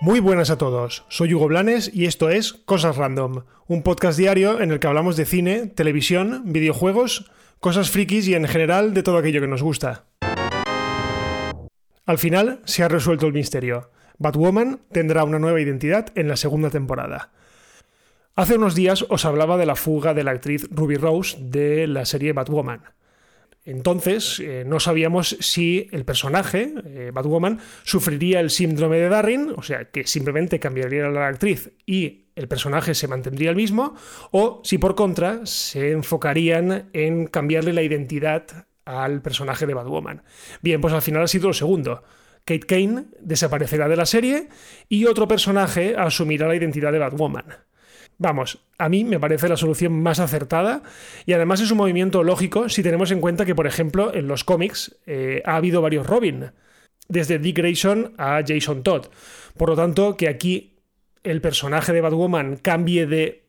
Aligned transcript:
Muy 0.00 0.20
buenas 0.20 0.50
a 0.50 0.56
todos, 0.58 1.04
soy 1.08 1.34
Hugo 1.34 1.48
Blanes 1.48 1.90
y 1.92 2.06
esto 2.06 2.30
es 2.30 2.52
Cosas 2.52 2.96
Random, 2.96 3.42
un 3.66 3.82
podcast 3.82 4.16
diario 4.16 4.60
en 4.60 4.70
el 4.70 4.78
que 4.78 4.86
hablamos 4.86 5.16
de 5.16 5.24
cine, 5.24 5.66
televisión, 5.66 6.44
videojuegos, 6.46 7.30
cosas 7.58 7.90
frikis 7.90 8.28
y 8.28 8.34
en 8.34 8.46
general 8.46 8.94
de 8.94 9.02
todo 9.02 9.18
aquello 9.18 9.40
que 9.40 9.48
nos 9.48 9.62
gusta. 9.62 10.04
Al 12.06 12.18
final 12.18 12.60
se 12.64 12.84
ha 12.84 12.88
resuelto 12.88 13.26
el 13.26 13.32
misterio. 13.32 13.90
Batwoman 14.18 14.80
tendrá 14.92 15.24
una 15.24 15.38
nueva 15.40 15.60
identidad 15.60 16.06
en 16.14 16.28
la 16.28 16.36
segunda 16.36 16.70
temporada. 16.70 17.32
Hace 18.38 18.54
unos 18.54 18.76
días 18.76 19.04
os 19.08 19.24
hablaba 19.24 19.56
de 19.56 19.66
la 19.66 19.74
fuga 19.74 20.14
de 20.14 20.22
la 20.22 20.30
actriz 20.30 20.68
Ruby 20.70 20.94
Rose 20.94 21.36
de 21.40 21.88
la 21.88 22.04
serie 22.04 22.32
Batwoman. 22.32 22.84
Entonces, 23.64 24.38
eh, 24.38 24.62
no 24.64 24.78
sabíamos 24.78 25.36
si 25.40 25.88
el 25.90 26.04
personaje, 26.04 26.72
eh, 26.84 27.10
Batwoman, 27.12 27.58
sufriría 27.82 28.38
el 28.38 28.50
síndrome 28.50 28.98
de 28.98 29.08
Darwin, 29.08 29.54
o 29.56 29.62
sea, 29.64 29.86
que 29.86 30.06
simplemente 30.06 30.60
cambiaría 30.60 31.08
la 31.08 31.26
actriz 31.26 31.72
y 31.84 32.26
el 32.36 32.46
personaje 32.46 32.94
se 32.94 33.08
mantendría 33.08 33.50
el 33.50 33.56
mismo, 33.56 33.96
o 34.30 34.60
si 34.62 34.78
por 34.78 34.94
contra 34.94 35.44
se 35.44 35.90
enfocarían 35.90 36.90
en 36.92 37.26
cambiarle 37.26 37.72
la 37.72 37.82
identidad 37.82 38.68
al 38.84 39.20
personaje 39.20 39.66
de 39.66 39.74
Batwoman. 39.74 40.22
Bien, 40.62 40.80
pues 40.80 40.94
al 40.94 41.02
final 41.02 41.24
ha 41.24 41.26
sido 41.26 41.48
lo 41.48 41.54
segundo. 41.54 42.04
Kate 42.44 42.60
Kane 42.60 43.06
desaparecerá 43.20 43.88
de 43.88 43.96
la 43.96 44.06
serie 44.06 44.48
y 44.88 45.06
otro 45.06 45.26
personaje 45.26 45.96
asumirá 45.98 46.46
la 46.46 46.54
identidad 46.54 46.92
de 46.92 47.00
Batwoman. 47.00 47.66
Vamos, 48.20 48.58
a 48.78 48.88
mí 48.88 49.04
me 49.04 49.20
parece 49.20 49.48
la 49.48 49.56
solución 49.56 50.02
más 50.02 50.18
acertada 50.18 50.82
y 51.24 51.34
además 51.34 51.60
es 51.60 51.70
un 51.70 51.78
movimiento 51.78 52.24
lógico 52.24 52.68
si 52.68 52.82
tenemos 52.82 53.12
en 53.12 53.20
cuenta 53.20 53.44
que, 53.44 53.54
por 53.54 53.68
ejemplo, 53.68 54.12
en 54.12 54.26
los 54.26 54.42
cómics 54.42 54.96
eh, 55.06 55.40
ha 55.44 55.54
habido 55.54 55.80
varios 55.80 56.06
Robin, 56.06 56.50
desde 57.08 57.38
Dick 57.38 57.58
Grayson 57.58 58.14
a 58.18 58.42
Jason 58.44 58.82
Todd. 58.82 59.06
Por 59.56 59.70
lo 59.70 59.76
tanto, 59.76 60.16
que 60.16 60.28
aquí 60.28 60.78
el 61.22 61.40
personaje 61.40 61.92
de 61.92 62.00
Batwoman 62.00 62.56
cambie 62.56 63.06
de 63.06 63.47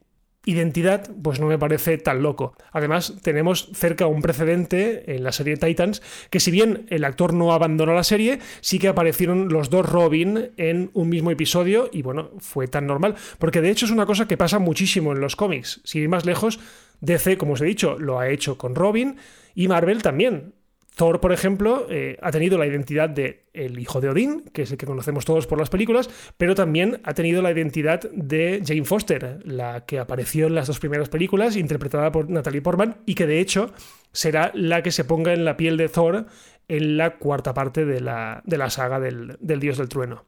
identidad, 0.50 1.10
pues 1.22 1.40
no 1.40 1.48
me 1.48 1.58
parece 1.58 1.98
tan 1.98 2.24
loco. 2.24 2.54
Además, 2.72 3.14
tenemos 3.22 3.70
cerca 3.74 4.08
un 4.08 4.22
precedente 4.22 5.16
en 5.16 5.24
la 5.24 5.32
serie 5.32 5.58
Titans, 5.58 6.02
que 6.30 6.40
si 6.40 6.52
bien 6.52 6.86
el 6.90 7.06
actor 7.06 7.34
no 7.34 7.54
abandonó 7.54 7.94
la 7.94 8.04
serie, 8.04 8.40
sí 8.62 8.80
que 8.80 8.88
aparecieron 8.88 9.50
los 9.50 9.70
dos 9.70 9.88
Robin 9.88 10.52
en 10.58 10.90
un 10.94 11.10
mismo 11.10 11.32
episodio 11.32 11.90
y 11.92 12.02
bueno, 12.02 12.32
fue 12.40 12.68
tan 12.68 12.88
normal, 12.88 13.16
porque 13.38 13.62
de 13.62 13.70
hecho 13.70 13.86
es 13.86 13.92
una 13.92 14.06
cosa 14.06 14.28
que 14.28 14.38
pasa 14.38 14.60
muchísimo 14.60 15.12
en 15.12 15.20
los 15.20 15.36
cómics. 15.36 15.82
Si 15.84 16.00
ir 16.00 16.10
más 16.10 16.26
lejos, 16.26 16.60
DC, 17.02 17.38
como 17.38 17.54
os 17.54 17.62
he 17.62 17.66
dicho, 17.66 17.98
lo 18.00 18.20
ha 18.20 18.30
hecho 18.30 18.58
con 18.58 18.76
Robin 18.76 19.18
y 19.56 19.68
Marvel 19.68 20.02
también. 20.02 20.54
Thor, 20.96 21.22
por 21.22 21.32
ejemplo, 21.32 21.88
eh, 21.90 22.18
ha 22.22 22.32
tenido 22.32 22.58
la 22.58 22.68
identidad 22.68 23.10
de 23.10 23.46
el 23.54 23.80
hijo 23.80 24.02
de 24.02 24.10
Odín, 24.10 24.44
que 24.54 24.64
es 24.64 24.72
el 24.72 24.78
que 24.78 24.86
conocemos 24.86 25.24
todos 25.24 25.48
por 25.48 25.58
las 25.58 25.70
películas, 25.70 26.10
pero 26.38 26.56
también 26.56 27.00
ha 27.04 27.14
tenido 27.14 27.42
la 27.42 27.52
identidad 27.52 28.02
de 28.12 28.62
Jane 28.66 28.84
Foster, 28.84 29.40
la 29.46 29.86
que 29.86 30.00
apareció 30.00 30.48
en 30.48 30.56
las 30.56 30.68
dos 30.68 30.80
primeras 30.80 31.10
películas, 31.10 31.56
interpretada 31.56 32.12
por 32.12 32.30
Natalie 32.30 32.62
Portman, 32.62 32.98
y 33.06 33.16
que 33.16 33.28
de 33.28 33.40
hecho 33.40 33.72
será 34.12 34.52
la 34.54 34.84
que 34.84 34.92
se 34.92 35.06
ponga 35.06 35.34
en 35.34 35.46
la 35.46 35.56
piel 35.56 35.78
de 35.78 35.90
Thor 35.90 36.26
en 36.68 36.98
la 36.98 37.18
cuarta 37.18 37.54
parte 37.54 37.86
de 37.86 38.02
la, 38.02 38.44
saga 38.70 39.00
del, 39.00 39.38
del 39.40 39.60
Dios 39.60 39.78
del 39.78 39.90
Trueno. 39.90 40.26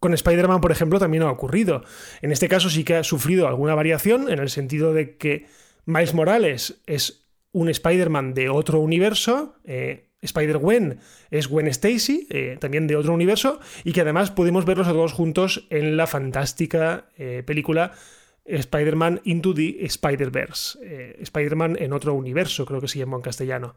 Con 0.00 0.14
Spider-Man, 0.14 0.62
por 0.62 0.72
ejemplo, 0.72 0.98
también 0.98 1.22
ha 1.22 1.30
ocurrido. 1.30 1.84
En 2.22 2.32
este 2.32 2.48
caso 2.48 2.70
sí 2.70 2.84
que 2.84 2.96
ha 2.96 3.04
sufrido 3.04 3.46
alguna 3.46 3.74
variación, 3.74 4.30
en 4.30 4.38
el 4.38 4.48
sentido 4.48 4.94
de 4.94 5.16
que 5.18 5.46
Miles 5.84 6.14
Morales 6.14 6.80
es 6.86 7.26
un 7.52 7.68
Spider-Man 7.68 8.34
de 8.34 8.48
otro 8.48 8.80
universo. 8.80 9.56
Eh, 9.64 10.06
Spider-Gwen 10.22 10.98
es 11.30 11.48
Gwen 11.48 11.66
Stacy, 11.68 12.26
eh, 12.28 12.58
también 12.60 12.86
de 12.86 12.96
otro 12.96 13.14
universo, 13.14 13.58
y 13.84 13.92
que 13.92 14.02
además 14.02 14.30
pudimos 14.30 14.66
verlos 14.66 14.86
a 14.86 14.92
todos 14.92 15.12
juntos 15.12 15.66
en 15.70 15.96
la 15.96 16.06
fantástica 16.06 17.06
eh, 17.16 17.42
película 17.44 17.92
Spider-Man 18.44 19.22
Into 19.24 19.54
the 19.54 19.84
Spider-Verse. 19.84 21.16
Spider-Man 21.20 21.76
en 21.78 21.92
otro 21.92 22.14
universo, 22.14 22.66
creo 22.66 22.80
que 22.80 22.88
se 22.88 22.98
llama 22.98 23.16
en 23.16 23.22
castellano. 23.22 23.76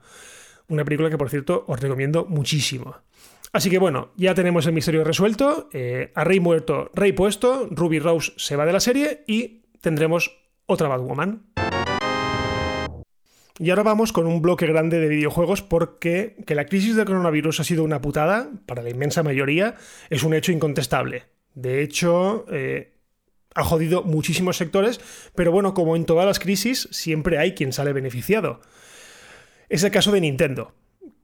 Una 0.68 0.84
película 0.84 1.10
que, 1.10 1.18
por 1.18 1.30
cierto, 1.30 1.64
os 1.68 1.80
recomiendo 1.80 2.26
muchísimo. 2.26 2.98
Así 3.52 3.70
que 3.70 3.78
bueno, 3.78 4.12
ya 4.18 4.34
tenemos 4.34 4.66
el 4.66 4.74
misterio 4.74 5.04
resuelto. 5.04 5.70
a 6.16 6.24
Rey 6.24 6.40
muerto, 6.40 6.90
Rey 6.96 7.12
puesto. 7.12 7.68
Ruby 7.70 8.00
Rose 8.00 8.34
se 8.38 8.56
va 8.56 8.66
de 8.66 8.74
la 8.74 8.80
serie 8.80 9.24
y 9.28 9.62
tendremos 9.82 10.36
otra 10.66 10.88
Batwoman. 10.88 11.54
Y 13.60 13.70
ahora 13.70 13.84
vamos 13.84 14.12
con 14.12 14.26
un 14.26 14.42
bloque 14.42 14.66
grande 14.66 15.00
de 15.00 15.08
videojuegos 15.08 15.62
porque 15.62 16.36
que 16.48 16.56
la 16.56 16.66
crisis 16.66 16.96
del 16.96 17.06
coronavirus 17.06 17.60
ha 17.60 17.64
sido 17.64 17.84
una 17.84 18.02
putada, 18.02 18.50
para 18.66 18.82
la 18.82 18.90
inmensa 18.90 19.22
mayoría, 19.22 19.76
es 20.10 20.24
un 20.24 20.34
hecho 20.34 20.52
incontestable. 20.52 21.26
De 21.54 21.84
hecho, 21.84 22.46
eh, 22.52 22.94
ha 23.54 23.64
jodido 23.64 24.04
muchísimos 24.04 24.58
sectores, 24.58 25.00
pero 25.36 25.52
bueno, 25.52 25.76
como 25.76 25.96
en 25.96 26.06
todas 26.06 26.26
las 26.26 26.40
crisis, 26.40 26.88
siempre 26.92 27.38
hay 27.38 27.54
quien 27.54 27.74
sale 27.74 27.94
beneficiado. 27.94 28.62
Es 29.70 29.84
el 29.84 29.92
caso 29.92 30.12
de 30.12 30.22
Nintendo, 30.22 30.74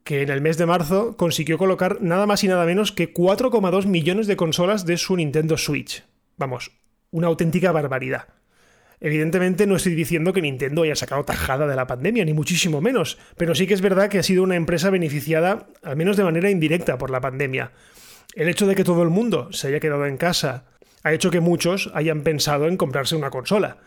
que 0.04 0.22
en 0.22 0.30
el 0.30 0.42
mes 0.42 0.58
de 0.58 0.68
marzo 0.68 1.18
consiguió 1.18 1.58
colocar 1.58 2.02
nada 2.02 2.28
más 2.28 2.44
y 2.44 2.48
nada 2.48 2.66
menos 2.66 2.92
que 2.92 3.12
4,2 3.12 3.88
millones 3.88 4.28
de 4.28 4.38
consolas 4.38 4.86
de 4.86 4.98
su 4.98 5.16
Nintendo 5.16 5.58
Switch. 5.58 6.04
Vamos, 6.38 6.72
una 7.10 7.28
auténtica 7.28 7.72
barbaridad. 7.72 8.28
Evidentemente 9.02 9.66
no 9.66 9.78
estoy 9.78 9.96
diciendo 9.96 10.34
que 10.34 10.42
Nintendo 10.42 10.84
haya 10.84 10.96
sacado 10.96 11.24
tajada 11.24 11.68
de 11.68 11.76
la 11.76 11.88
pandemia, 11.88 12.26
ni 12.26 12.34
muchísimo 12.34 12.82
menos, 12.82 13.18
pero 13.38 13.56
sí 13.56 13.66
que 13.66 13.74
es 13.74 13.82
verdad 13.82 14.10
que 14.10 14.20
ha 14.20 14.24
sido 14.24 14.44
una 14.44 14.56
empresa 14.56 14.90
beneficiada, 14.90 15.68
al 15.84 15.96
menos 15.96 16.18
de 16.18 16.26
manera 16.26 16.50
indirecta, 16.50 16.98
por 16.98 17.10
la 17.10 17.22
pandemia. 17.22 17.72
El 18.36 18.50
hecho 18.50 18.68
de 18.68 18.76
que 18.76 18.84
todo 18.84 19.04
el 19.04 19.10
mundo 19.10 19.52
se 19.54 19.68
haya 19.68 19.80
quedado 19.80 20.06
en 20.06 20.18
casa 20.18 20.66
ha 21.04 21.14
hecho 21.14 21.32
que 21.32 21.40
muchos 21.40 21.90
hayan 21.94 22.22
pensado 22.22 22.68
en 22.68 22.78
comprarse 22.78 23.16
una 23.16 23.30
consola. 23.30 23.78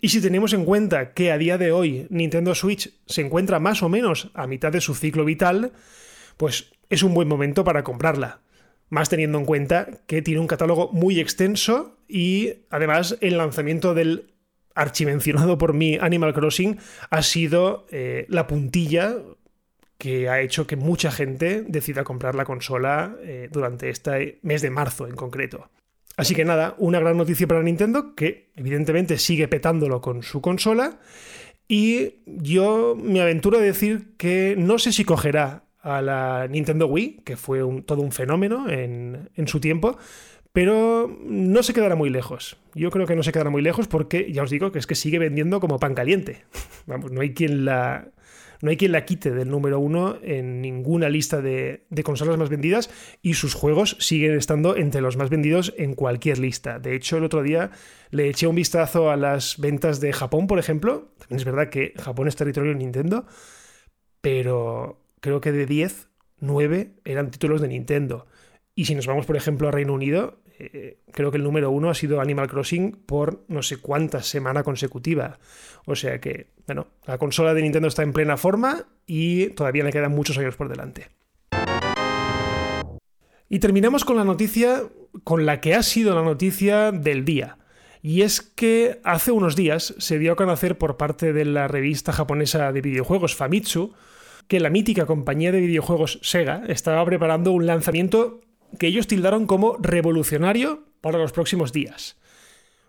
Y 0.00 0.10
si 0.10 0.20
tenemos 0.20 0.52
en 0.52 0.64
cuenta 0.64 1.12
que 1.12 1.32
a 1.32 1.38
día 1.38 1.58
de 1.58 1.72
hoy 1.72 2.06
Nintendo 2.10 2.54
Switch 2.54 2.92
se 3.06 3.22
encuentra 3.22 3.58
más 3.58 3.82
o 3.82 3.88
menos 3.88 4.30
a 4.34 4.46
mitad 4.46 4.70
de 4.70 4.80
su 4.80 4.94
ciclo 4.94 5.24
vital, 5.24 5.72
pues 6.36 6.70
es 6.88 7.02
un 7.02 7.14
buen 7.14 7.26
momento 7.26 7.64
para 7.64 7.82
comprarla. 7.82 8.40
Más 8.90 9.08
teniendo 9.08 9.38
en 9.38 9.44
cuenta 9.44 9.88
que 10.06 10.22
tiene 10.22 10.40
un 10.40 10.46
catálogo 10.46 10.90
muy 10.92 11.20
extenso 11.20 11.98
y 12.06 12.52
además 12.70 13.16
el 13.20 13.38
lanzamiento 13.38 13.92
del 13.92 14.30
archimencionado 14.78 15.58
por 15.58 15.74
mí 15.74 15.98
Animal 16.00 16.32
Crossing 16.32 16.78
ha 17.10 17.22
sido 17.22 17.86
eh, 17.90 18.26
la 18.28 18.46
puntilla 18.46 19.16
que 19.98 20.28
ha 20.28 20.40
hecho 20.40 20.66
que 20.66 20.76
mucha 20.76 21.10
gente 21.10 21.64
decida 21.66 22.04
comprar 22.04 22.36
la 22.36 22.44
consola 22.44 23.16
eh, 23.20 23.48
durante 23.50 23.90
este 23.90 24.38
mes 24.42 24.62
de 24.62 24.70
marzo 24.70 25.08
en 25.08 25.16
concreto. 25.16 25.68
Así 26.16 26.34
que 26.34 26.44
nada, 26.44 26.74
una 26.78 27.00
gran 27.00 27.16
noticia 27.16 27.46
para 27.46 27.62
Nintendo, 27.62 28.14
que 28.14 28.50
evidentemente 28.56 29.18
sigue 29.18 29.48
petándolo 29.48 30.00
con 30.00 30.22
su 30.22 30.40
consola. 30.40 30.98
Y 31.66 32.22
yo 32.26 32.96
me 32.96 33.20
aventuro 33.20 33.58
a 33.58 33.60
decir 33.60 34.16
que 34.16 34.54
no 34.56 34.78
sé 34.78 34.92
si 34.92 35.04
cogerá 35.04 35.64
a 35.80 36.00
la 36.00 36.46
Nintendo 36.48 36.86
Wii, 36.86 37.22
que 37.24 37.36
fue 37.36 37.60
todo 37.84 38.02
un 38.02 38.12
fenómeno 38.12 38.68
en, 38.68 39.30
en 39.34 39.48
su 39.48 39.60
tiempo, 39.60 39.98
pero 40.58 41.16
no 41.24 41.62
se 41.62 41.72
quedará 41.72 41.94
muy 41.94 42.10
lejos. 42.10 42.56
Yo 42.74 42.90
creo 42.90 43.06
que 43.06 43.14
no 43.14 43.22
se 43.22 43.30
quedará 43.30 43.48
muy 43.48 43.62
lejos 43.62 43.86
porque 43.86 44.32
ya 44.32 44.42
os 44.42 44.50
digo 44.50 44.72
que 44.72 44.80
es 44.80 44.88
que 44.88 44.96
sigue 44.96 45.20
vendiendo 45.20 45.60
como 45.60 45.78
pan 45.78 45.94
caliente. 45.94 46.46
Vamos, 46.86 47.12
no 47.12 47.20
hay 47.20 47.32
quien 47.32 47.64
la, 47.64 48.08
no 48.60 48.70
hay 48.70 48.76
quien 48.76 48.90
la 48.90 49.04
quite 49.04 49.30
del 49.30 49.50
número 49.50 49.78
uno 49.78 50.18
en 50.20 50.60
ninguna 50.60 51.10
lista 51.10 51.40
de, 51.40 51.84
consolas 52.02 52.38
más 52.38 52.48
vendidas 52.48 52.90
y 53.22 53.34
sus 53.34 53.54
juegos 53.54 53.96
siguen 54.00 54.34
estando 54.34 54.74
entre 54.76 55.00
los 55.00 55.16
más 55.16 55.30
vendidos 55.30 55.74
en 55.78 55.94
cualquier 55.94 56.40
lista. 56.40 56.80
De 56.80 56.96
hecho, 56.96 57.18
el 57.18 57.22
otro 57.22 57.44
día 57.44 57.70
le 58.10 58.28
eché 58.28 58.48
un 58.48 58.56
vistazo 58.56 59.12
a 59.12 59.16
las 59.16 59.58
ventas 59.60 60.00
de 60.00 60.12
Japón, 60.12 60.48
por 60.48 60.58
ejemplo. 60.58 61.12
También 61.20 61.38
es 61.38 61.44
verdad 61.44 61.68
que 61.68 61.94
Japón 61.98 62.26
es 62.26 62.34
territorio 62.34 62.72
de 62.72 62.78
Nintendo, 62.78 63.26
pero 64.20 65.00
creo 65.20 65.40
que 65.40 65.52
de 65.52 65.66
10, 65.66 66.08
9 66.40 66.94
eran 67.04 67.30
títulos 67.30 67.60
de 67.60 67.68
Nintendo. 67.68 68.26
Y 68.74 68.86
si 68.86 68.96
nos 68.96 69.06
vamos, 69.06 69.24
por 69.24 69.36
ejemplo, 69.36 69.68
a 69.68 69.70
Reino 69.70 69.92
Unido, 69.92 70.40
eh, 70.58 70.98
creo 71.12 71.30
que 71.30 71.36
el 71.36 71.44
número 71.44 71.70
uno 71.70 71.90
ha 71.90 71.94
sido 71.94 72.20
Animal 72.20 72.48
Crossing 72.48 72.92
por 73.06 73.44
no 73.48 73.62
sé 73.62 73.76
cuántas 73.78 74.26
semanas 74.26 74.64
consecutiva. 74.64 75.38
O 75.86 75.94
sea 75.94 76.20
que, 76.20 76.48
bueno, 76.66 76.88
la 77.06 77.18
consola 77.18 77.54
de 77.54 77.62
Nintendo 77.62 77.88
está 77.88 78.02
en 78.02 78.12
plena 78.12 78.36
forma 78.36 78.86
y 79.06 79.50
todavía 79.50 79.84
le 79.84 79.92
quedan 79.92 80.12
muchos 80.12 80.36
años 80.38 80.56
por 80.56 80.68
delante. 80.68 81.08
Y 83.48 83.60
terminamos 83.60 84.04
con 84.04 84.16
la 84.16 84.24
noticia 84.24 84.82
con 85.24 85.46
la 85.46 85.60
que 85.60 85.74
ha 85.74 85.82
sido 85.82 86.14
la 86.14 86.22
noticia 86.22 86.92
del 86.92 87.24
día. 87.24 87.56
Y 88.02 88.22
es 88.22 88.40
que 88.40 89.00
hace 89.04 89.32
unos 89.32 89.56
días 89.56 89.94
se 89.98 90.18
dio 90.18 90.32
a 90.32 90.36
conocer 90.36 90.78
por 90.78 90.96
parte 90.96 91.32
de 91.32 91.44
la 91.44 91.68
revista 91.68 92.12
japonesa 92.12 92.72
de 92.72 92.80
videojuegos 92.80 93.34
Famitsu 93.34 93.94
que 94.46 94.60
la 94.60 94.70
mítica 94.70 95.06
compañía 95.06 95.52
de 95.52 95.60
videojuegos 95.60 96.18
Sega 96.22 96.62
estaba 96.68 97.04
preparando 97.04 97.52
un 97.52 97.66
lanzamiento 97.66 98.40
que 98.78 98.86
ellos 98.86 99.06
tildaron 99.06 99.46
como 99.46 99.76
revolucionario 99.78 100.84
para 101.00 101.18
los 101.18 101.32
próximos 101.32 101.72
días. 101.72 102.16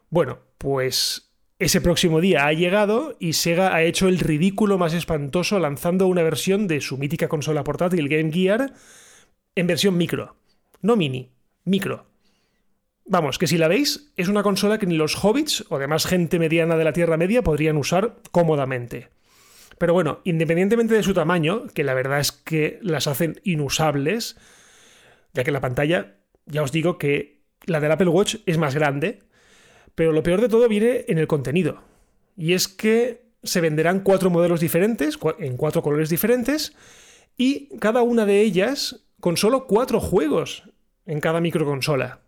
Bueno, 0.09 0.39
pues 0.57 1.29
Ese 1.61 1.81
próximo 1.81 2.21
día 2.21 2.47
ha 2.47 2.53
llegado 2.53 3.17
y 3.19 3.33
Sega 3.33 3.75
ha 3.75 3.83
hecho 3.83 4.07
el 4.07 4.19
ridículo 4.19 4.77
más 4.77 4.93
espantoso 4.93 5.59
lanzando 5.59 6.07
una 6.07 6.23
versión 6.23 6.67
de 6.69 6.79
su 6.79 6.97
mítica 6.97 7.27
consola 7.27 7.65
portátil 7.65 8.07
Game 8.07 8.31
Gear 8.31 8.73
en 9.55 9.67
versión 9.67 9.97
micro. 9.97 10.37
No 10.81 10.95
mini, 10.95 11.33
micro. 11.65 12.05
Vamos, 13.05 13.37
que 13.37 13.47
si 13.47 13.57
la 13.57 13.67
veis, 13.67 14.13
es 14.15 14.29
una 14.29 14.41
consola 14.41 14.77
que 14.77 14.85
ni 14.85 14.95
los 14.95 15.21
hobbits 15.21 15.65
o 15.67 15.79
demás 15.79 16.05
gente 16.05 16.39
mediana 16.39 16.77
de 16.77 16.85
la 16.85 16.93
Tierra 16.93 17.17
Media 17.17 17.43
podrían 17.43 17.75
usar 17.75 18.15
cómodamente. 18.31 19.09
Pero 19.77 19.91
bueno, 19.91 20.21
independientemente 20.23 20.93
de 20.93 21.03
su 21.03 21.13
tamaño, 21.13 21.67
que 21.73 21.83
la 21.83 21.93
verdad 21.93 22.21
es 22.21 22.31
que 22.31 22.79
las 22.81 23.07
hacen 23.07 23.41
inusables, 23.43 24.37
ya 25.33 25.43
que 25.43 25.51
la 25.51 25.61
pantalla, 25.61 26.17
ya 26.45 26.63
os 26.63 26.71
digo 26.71 26.97
que 26.97 27.41
la 27.65 27.79
del 27.79 27.91
Apple 27.91 28.09
Watch 28.09 28.37
es 28.45 28.57
más 28.57 28.75
grande, 28.75 29.19
pero 29.95 30.11
lo 30.11 30.23
peor 30.23 30.41
de 30.41 30.49
todo 30.49 30.67
viene 30.67 31.05
en 31.07 31.17
el 31.17 31.27
contenido. 31.27 31.81
Y 32.37 32.53
es 32.53 32.67
que 32.67 33.29
se 33.43 33.61
venderán 33.61 34.01
cuatro 34.01 34.29
modelos 34.29 34.59
diferentes, 34.59 35.17
en 35.39 35.57
cuatro 35.57 35.81
colores 35.81 36.09
diferentes, 36.09 36.73
y 37.37 37.77
cada 37.79 38.01
una 38.01 38.25
de 38.25 38.41
ellas 38.41 39.05
con 39.19 39.37
solo 39.37 39.67
cuatro 39.67 39.99
juegos 39.99 40.63
en 41.05 41.19
cada 41.19 41.41
microconsola. 41.41 42.21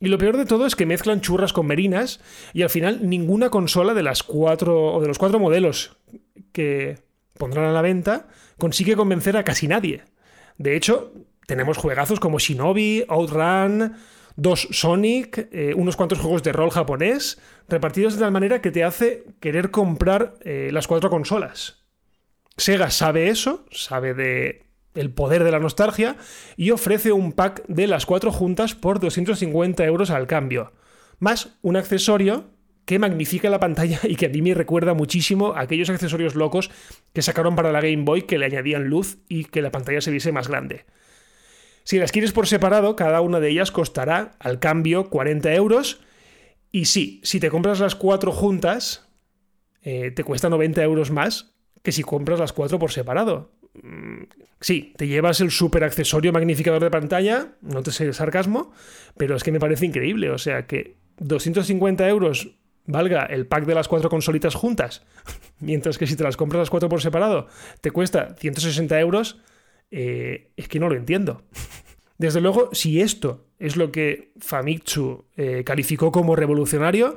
Y 0.00 0.08
lo 0.08 0.18
peor 0.18 0.36
de 0.36 0.44
todo 0.44 0.66
es 0.66 0.76
que 0.76 0.86
mezclan 0.86 1.20
churras 1.20 1.52
con 1.52 1.66
merinas 1.66 2.20
y 2.52 2.62
al 2.62 2.70
final 2.70 3.08
ninguna 3.08 3.50
consola 3.50 3.94
de 3.94 4.02
las 4.02 4.22
cuatro 4.22 4.94
o 4.94 5.00
de 5.00 5.08
los 5.08 5.18
cuatro 5.18 5.38
modelos 5.38 5.96
que 6.52 6.98
pondrán 7.38 7.66
a 7.66 7.72
la 7.72 7.82
venta 7.82 8.28
consigue 8.58 8.96
convencer 8.96 9.36
a 9.36 9.44
casi 9.44 9.68
nadie. 9.68 10.02
De 10.58 10.76
hecho, 10.76 11.12
tenemos 11.46 11.76
juegazos 11.76 12.20
como 12.20 12.38
Shinobi, 12.38 13.04
Outrun, 13.08 13.94
dos 14.36 14.68
Sonic, 14.70 15.48
eh, 15.52 15.74
unos 15.76 15.96
cuantos 15.96 16.18
juegos 16.18 16.42
de 16.42 16.52
rol 16.52 16.70
japonés, 16.70 17.40
repartidos 17.68 18.14
de 18.14 18.20
tal 18.20 18.32
manera 18.32 18.60
que 18.60 18.70
te 18.70 18.84
hace 18.84 19.24
querer 19.40 19.70
comprar 19.70 20.34
eh, 20.40 20.70
las 20.72 20.86
cuatro 20.86 21.10
consolas. 21.10 21.84
Sega 22.56 22.90
sabe 22.90 23.28
eso, 23.28 23.64
sabe 23.70 24.14
de 24.14 24.64
el 24.94 25.10
poder 25.12 25.42
de 25.42 25.50
la 25.50 25.58
nostalgia 25.58 26.16
y 26.56 26.70
ofrece 26.70 27.10
un 27.10 27.32
pack 27.32 27.64
de 27.66 27.88
las 27.88 28.06
cuatro 28.06 28.30
juntas 28.30 28.74
por 28.74 29.00
250 29.00 29.84
euros 29.84 30.10
al 30.10 30.28
cambio, 30.28 30.72
más 31.18 31.58
un 31.62 31.76
accesorio 31.76 32.50
que 32.84 32.98
magnifica 32.98 33.50
la 33.50 33.60
pantalla 33.60 33.98
y 34.04 34.16
que 34.16 34.26
a 34.26 34.28
mí 34.28 34.42
me 34.42 34.54
recuerda 34.54 34.94
muchísimo 34.94 35.54
a 35.54 35.62
aquellos 35.62 35.90
accesorios 35.90 36.34
locos 36.34 36.70
que 37.12 37.22
sacaron 37.22 37.56
para 37.56 37.72
la 37.72 37.80
Game 37.80 38.04
Boy 38.04 38.22
que 38.22 38.38
le 38.38 38.46
añadían 38.46 38.84
luz 38.84 39.18
y 39.28 39.46
que 39.46 39.62
la 39.62 39.72
pantalla 39.72 40.00
se 40.00 40.10
viese 40.10 40.32
más 40.32 40.48
grande. 40.48 40.84
Si 41.84 41.98
las 41.98 42.12
quieres 42.12 42.32
por 42.32 42.46
separado, 42.46 42.96
cada 42.96 43.20
una 43.20 43.40
de 43.40 43.50
ellas 43.50 43.70
costará 43.70 44.32
al 44.38 44.58
cambio 44.58 45.10
40 45.10 45.52
euros. 45.54 46.00
Y 46.72 46.86
sí, 46.86 47.20
si 47.22 47.40
te 47.40 47.50
compras 47.50 47.78
las 47.78 47.94
cuatro 47.94 48.32
juntas, 48.32 49.06
eh, 49.82 50.10
te 50.10 50.24
cuesta 50.24 50.48
90 50.48 50.82
euros 50.82 51.10
más 51.10 51.54
que 51.82 51.92
si 51.92 52.02
compras 52.02 52.40
las 52.40 52.54
cuatro 52.54 52.78
por 52.78 52.90
separado. 52.90 53.52
Mm, 53.82 54.24
sí, 54.60 54.94
te 54.96 55.06
llevas 55.06 55.40
el 55.40 55.50
super 55.50 55.84
accesorio 55.84 56.32
magnificador 56.32 56.82
de 56.82 56.90
pantalla, 56.90 57.48
no 57.60 57.82
te 57.82 57.92
sé 57.92 58.04
el 58.04 58.14
sarcasmo, 58.14 58.72
pero 59.18 59.36
es 59.36 59.44
que 59.44 59.52
me 59.52 59.60
parece 59.60 59.84
increíble. 59.84 60.30
O 60.30 60.38
sea 60.38 60.66
que 60.66 60.96
250 61.18 62.08
euros 62.08 62.56
valga 62.86 63.24
el 63.26 63.46
pack 63.46 63.66
de 63.66 63.74
las 63.74 63.88
cuatro 63.88 64.08
consolitas 64.08 64.54
juntas, 64.54 65.02
mientras 65.60 65.98
que 65.98 66.06
si 66.06 66.16
te 66.16 66.24
las 66.24 66.38
compras 66.38 66.60
las 66.60 66.70
cuatro 66.70 66.88
por 66.88 67.02
separado 67.02 67.46
te 67.82 67.90
cuesta 67.90 68.34
160 68.38 68.98
euros 69.00 69.40
eh, 69.96 70.50
es 70.56 70.66
que 70.66 70.80
no 70.80 70.88
lo 70.88 70.96
entiendo. 70.96 71.42
Desde 72.18 72.40
luego, 72.40 72.70
si 72.72 73.00
esto 73.00 73.46
es 73.60 73.76
lo 73.76 73.92
que 73.92 74.32
Famitsu 74.40 75.24
eh, 75.36 75.62
calificó 75.64 76.10
como 76.10 76.34
revolucionario, 76.34 77.16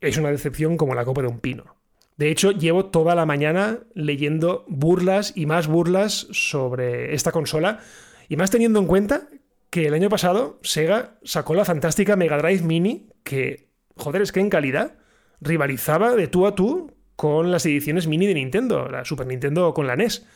es 0.00 0.16
una 0.16 0.30
decepción 0.30 0.76
como 0.76 0.96
la 0.96 1.04
copa 1.04 1.22
de 1.22 1.28
un 1.28 1.38
pino. 1.38 1.76
De 2.16 2.30
hecho, 2.30 2.50
llevo 2.50 2.86
toda 2.86 3.14
la 3.14 3.24
mañana 3.24 3.78
leyendo 3.94 4.64
burlas 4.66 5.32
y 5.36 5.46
más 5.46 5.68
burlas 5.68 6.26
sobre 6.32 7.14
esta 7.14 7.30
consola, 7.30 7.80
y 8.28 8.36
más 8.36 8.50
teniendo 8.50 8.80
en 8.80 8.86
cuenta 8.86 9.28
que 9.70 9.86
el 9.86 9.94
año 9.94 10.08
pasado 10.08 10.58
Sega 10.62 11.18
sacó 11.22 11.54
la 11.54 11.64
fantástica 11.64 12.16
Mega 12.16 12.38
Drive 12.38 12.62
Mini, 12.62 13.10
que, 13.22 13.68
joder, 13.96 14.22
es 14.22 14.32
que 14.32 14.40
en 14.40 14.50
calidad 14.50 14.96
rivalizaba 15.40 16.16
de 16.16 16.26
tú 16.26 16.46
a 16.46 16.56
tú 16.56 16.92
con 17.14 17.52
las 17.52 17.64
ediciones 17.64 18.08
mini 18.08 18.26
de 18.26 18.34
Nintendo, 18.34 18.88
la 18.88 19.04
Super 19.04 19.26
Nintendo 19.26 19.72
con 19.72 19.86
la 19.86 19.94
NES. 19.94 20.26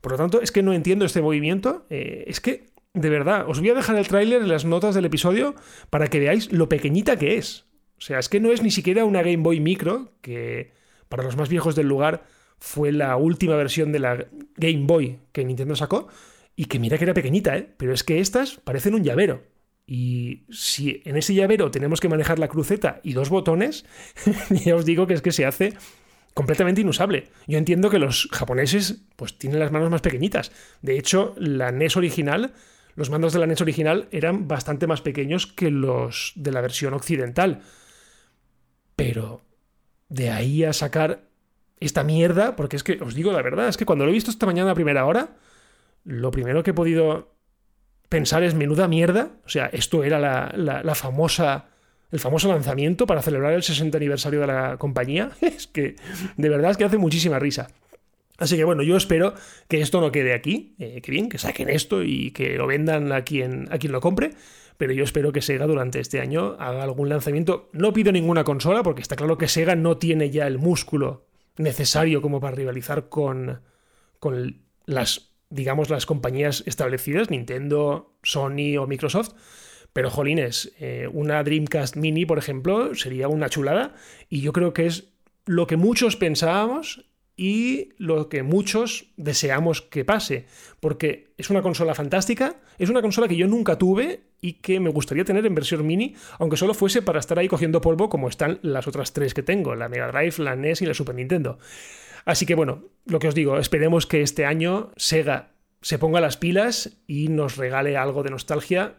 Por 0.00 0.12
lo 0.12 0.18
tanto, 0.18 0.40
es 0.40 0.52
que 0.52 0.62
no 0.62 0.72
entiendo 0.72 1.04
este 1.04 1.20
movimiento. 1.20 1.86
Eh, 1.90 2.24
es 2.26 2.40
que, 2.40 2.66
de 2.94 3.08
verdad, 3.08 3.48
os 3.48 3.60
voy 3.60 3.70
a 3.70 3.74
dejar 3.74 3.96
el 3.96 4.08
tráiler 4.08 4.42
en 4.42 4.48
las 4.48 4.64
notas 4.64 4.94
del 4.94 5.04
episodio 5.04 5.54
para 5.90 6.08
que 6.08 6.20
veáis 6.20 6.52
lo 6.52 6.68
pequeñita 6.68 7.18
que 7.18 7.36
es. 7.36 7.66
O 7.98 8.00
sea, 8.00 8.18
es 8.18 8.28
que 8.28 8.40
no 8.40 8.52
es 8.52 8.62
ni 8.62 8.70
siquiera 8.70 9.04
una 9.04 9.22
Game 9.22 9.38
Boy 9.38 9.60
Micro, 9.60 10.12
que 10.20 10.72
para 11.08 11.24
los 11.24 11.36
más 11.36 11.48
viejos 11.48 11.74
del 11.74 11.88
lugar 11.88 12.24
fue 12.58 12.92
la 12.92 13.16
última 13.16 13.56
versión 13.56 13.92
de 13.92 13.98
la 13.98 14.26
Game 14.56 14.84
Boy 14.86 15.18
que 15.32 15.44
Nintendo 15.44 15.74
sacó. 15.74 16.08
Y 16.54 16.64
que 16.66 16.78
mira 16.78 16.98
que 16.98 17.04
era 17.04 17.14
pequeñita, 17.14 17.56
¿eh? 17.56 17.68
Pero 17.76 17.92
es 17.92 18.02
que 18.02 18.18
estas 18.18 18.56
parecen 18.56 18.94
un 18.94 19.04
llavero. 19.04 19.42
Y 19.86 20.42
si 20.50 21.00
en 21.04 21.16
ese 21.16 21.32
llavero 21.32 21.70
tenemos 21.70 22.00
que 22.00 22.08
manejar 22.08 22.38
la 22.38 22.48
cruceta 22.48 23.00
y 23.02 23.14
dos 23.14 23.30
botones, 23.30 23.86
ya 24.50 24.76
os 24.76 24.84
digo 24.84 25.06
que 25.06 25.14
es 25.14 25.22
que 25.22 25.32
se 25.32 25.46
hace 25.46 25.74
completamente 26.38 26.82
inusable. 26.82 27.30
Yo 27.48 27.58
entiendo 27.58 27.90
que 27.90 27.98
los 27.98 28.28
japoneses 28.30 29.02
pues 29.16 29.36
tienen 29.36 29.58
las 29.58 29.72
manos 29.72 29.90
más 29.90 30.02
pequeñitas. 30.02 30.52
De 30.82 30.96
hecho, 30.96 31.34
la 31.36 31.72
NES 31.72 31.96
original, 31.96 32.52
los 32.94 33.10
mandos 33.10 33.32
de 33.32 33.40
la 33.40 33.46
NES 33.48 33.60
original 33.60 34.06
eran 34.12 34.46
bastante 34.46 34.86
más 34.86 35.00
pequeños 35.00 35.48
que 35.48 35.72
los 35.72 36.30
de 36.36 36.52
la 36.52 36.60
versión 36.60 36.94
occidental. 36.94 37.62
Pero 38.94 39.42
de 40.08 40.30
ahí 40.30 40.62
a 40.62 40.72
sacar 40.72 41.22
esta 41.80 42.04
mierda, 42.04 42.54
porque 42.54 42.76
es 42.76 42.84
que 42.84 43.02
os 43.02 43.16
digo 43.16 43.32
la 43.32 43.42
verdad, 43.42 43.66
es 43.66 43.76
que 43.76 43.84
cuando 43.84 44.04
lo 44.04 44.12
he 44.12 44.14
visto 44.14 44.30
esta 44.30 44.46
mañana 44.46 44.70
a 44.70 44.76
primera 44.76 45.06
hora, 45.06 45.38
lo 46.04 46.30
primero 46.30 46.62
que 46.62 46.70
he 46.70 46.74
podido 46.74 47.34
pensar 48.08 48.44
es 48.44 48.54
menuda 48.54 48.86
mierda. 48.86 49.32
O 49.44 49.48
sea, 49.48 49.66
esto 49.72 50.04
era 50.04 50.20
la, 50.20 50.52
la 50.56 50.94
famosa 50.94 51.66
el 52.10 52.20
famoso 52.20 52.48
lanzamiento 52.48 53.06
para 53.06 53.22
celebrar 53.22 53.52
el 53.52 53.62
60 53.62 53.96
aniversario 53.96 54.40
de 54.40 54.46
la 54.46 54.76
compañía, 54.78 55.30
es 55.40 55.66
que 55.66 55.96
de 56.36 56.48
verdad 56.48 56.70
es 56.72 56.76
que 56.76 56.84
hace 56.84 56.98
muchísima 56.98 57.38
risa. 57.38 57.68
Así 58.38 58.56
que 58.56 58.64
bueno, 58.64 58.82
yo 58.82 58.96
espero 58.96 59.34
que 59.66 59.80
esto 59.80 60.00
no 60.00 60.12
quede 60.12 60.32
aquí, 60.32 60.74
eh, 60.78 61.00
que 61.02 61.10
bien, 61.10 61.28
que 61.28 61.38
saquen 61.38 61.68
esto 61.68 62.04
y 62.04 62.30
que 62.30 62.56
lo 62.56 62.68
vendan 62.68 63.10
a 63.10 63.22
quien, 63.22 63.66
a 63.72 63.78
quien 63.78 63.92
lo 63.92 64.00
compre, 64.00 64.30
pero 64.76 64.92
yo 64.92 65.02
espero 65.02 65.32
que 65.32 65.42
Sega 65.42 65.66
durante 65.66 65.98
este 65.98 66.20
año 66.20 66.56
haga 66.60 66.84
algún 66.84 67.08
lanzamiento. 67.08 67.68
No 67.72 67.92
pido 67.92 68.12
ninguna 68.12 68.44
consola, 68.44 68.84
porque 68.84 69.02
está 69.02 69.16
claro 69.16 69.36
que 69.36 69.48
Sega 69.48 69.74
no 69.74 69.96
tiene 69.96 70.30
ya 70.30 70.46
el 70.46 70.58
músculo 70.58 71.26
necesario 71.56 72.22
como 72.22 72.38
para 72.38 72.54
rivalizar 72.54 73.08
con, 73.08 73.60
con 74.20 74.62
las, 74.86 75.32
digamos, 75.50 75.90
las 75.90 76.06
compañías 76.06 76.62
establecidas, 76.64 77.28
Nintendo, 77.28 78.14
Sony 78.22 78.76
o 78.78 78.86
Microsoft. 78.86 79.34
Pero, 79.92 80.10
jolines, 80.10 80.72
eh, 80.78 81.08
una 81.12 81.42
Dreamcast 81.42 81.96
Mini, 81.96 82.26
por 82.26 82.38
ejemplo, 82.38 82.94
sería 82.94 83.28
una 83.28 83.48
chulada 83.48 83.94
y 84.28 84.40
yo 84.40 84.52
creo 84.52 84.72
que 84.72 84.86
es 84.86 85.08
lo 85.46 85.66
que 85.66 85.76
muchos 85.76 86.16
pensábamos 86.16 87.06
y 87.38 87.90
lo 87.98 88.28
que 88.28 88.42
muchos 88.42 89.06
deseamos 89.16 89.80
que 89.80 90.04
pase, 90.04 90.46
porque 90.80 91.32
es 91.38 91.50
una 91.50 91.62
consola 91.62 91.94
fantástica, 91.94 92.56
es 92.78 92.90
una 92.90 93.00
consola 93.00 93.28
que 93.28 93.36
yo 93.36 93.46
nunca 93.46 93.78
tuve 93.78 94.22
y 94.40 94.54
que 94.54 94.80
me 94.80 94.90
gustaría 94.90 95.24
tener 95.24 95.46
en 95.46 95.54
versión 95.54 95.86
mini, 95.86 96.16
aunque 96.40 96.56
solo 96.56 96.74
fuese 96.74 97.00
para 97.00 97.20
estar 97.20 97.38
ahí 97.38 97.46
cogiendo 97.46 97.80
polvo 97.80 98.08
como 98.08 98.28
están 98.28 98.58
las 98.62 98.88
otras 98.88 99.12
tres 99.12 99.34
que 99.34 99.44
tengo, 99.44 99.76
la 99.76 99.88
Mega 99.88 100.10
Drive, 100.10 100.34
la 100.38 100.56
NES 100.56 100.82
y 100.82 100.86
la 100.86 100.94
Super 100.94 101.14
Nintendo. 101.14 101.60
Así 102.24 102.44
que 102.44 102.56
bueno, 102.56 102.82
lo 103.06 103.20
que 103.20 103.28
os 103.28 103.34
digo, 103.36 103.56
esperemos 103.58 104.06
que 104.06 104.20
este 104.22 104.44
año 104.44 104.90
Sega 104.96 105.52
se 105.80 105.98
ponga 105.98 106.20
las 106.20 106.36
pilas 106.36 106.98
y 107.06 107.28
nos 107.28 107.56
regale 107.56 107.96
algo 107.96 108.24
de 108.24 108.30
nostalgia 108.30 108.96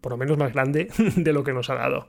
por 0.00 0.12
lo 0.12 0.18
menos 0.18 0.38
más 0.38 0.52
grande 0.52 0.88
de 1.16 1.32
lo 1.32 1.44
que 1.44 1.52
nos 1.52 1.70
ha 1.70 1.74
dado. 1.74 2.08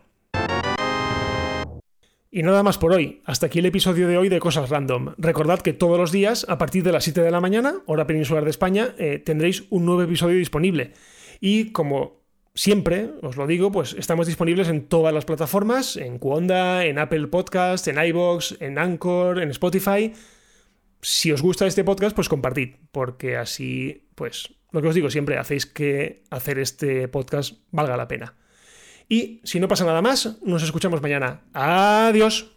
Y 2.32 2.44
nada 2.44 2.62
más 2.62 2.78
por 2.78 2.94
hoy. 2.94 3.22
Hasta 3.26 3.48
aquí 3.48 3.58
el 3.58 3.66
episodio 3.66 4.08
de 4.08 4.18
hoy 4.18 4.30
de 4.30 4.40
Cosas 4.40 4.70
Random. 4.70 5.16
Recordad 5.18 5.62
que 5.62 5.74
todos 5.74 5.98
los 5.98 6.12
días, 6.12 6.46
a 6.48 6.60
partir 6.60 6.84
de 6.84 6.92
las 6.92 7.04
7 7.04 7.22
de 7.22 7.32
la 7.32 7.42
mañana, 7.42 7.82
hora 7.88 8.06
peninsular 8.06 8.44
de 8.44 8.52
España, 8.52 8.94
eh, 9.00 9.18
tendréis 9.18 9.64
un 9.72 9.86
nuevo 9.86 10.04
episodio 10.04 10.38
disponible. 10.38 10.94
Y 11.40 11.72
como 11.72 12.22
siempre, 12.54 13.10
os 13.24 13.36
lo 13.36 13.48
digo, 13.48 13.72
pues 13.72 13.94
estamos 13.94 14.28
disponibles 14.28 14.68
en 14.68 14.86
todas 14.86 15.12
las 15.12 15.26
plataformas, 15.26 15.98
en 15.98 16.20
Cuonda, 16.20 16.86
en 16.86 17.00
Apple 17.00 17.28
Podcast, 17.28 17.88
en 17.88 17.98
iBox, 17.98 18.58
en 18.60 18.78
Anchor, 18.78 19.42
en 19.42 19.50
Spotify. 19.50 20.14
Si 21.02 21.32
os 21.32 21.42
gusta 21.42 21.66
este 21.66 21.84
podcast, 21.84 22.16
pues 22.16 22.30
compartid, 22.30 22.76
porque 22.92 23.38
así, 23.38 24.08
pues 24.14 24.59
lo 24.72 24.82
que 24.82 24.88
os 24.88 24.96
digo 24.96 25.10
siempre, 25.10 25.38
hacéis 25.38 25.66
que 25.66 26.24
hacer 26.30 26.60
este 26.60 27.08
podcast 27.08 27.60
valga 27.72 27.98
la 27.98 28.08
pena. 28.08 28.36
Y 29.08 29.42
si 29.44 29.60
no 29.60 29.68
pasa 29.68 29.86
nada 29.86 30.02
más, 30.02 30.38
nos 30.44 30.64
escuchamos 30.64 31.02
mañana. 31.02 31.42
Adiós. 31.54 32.52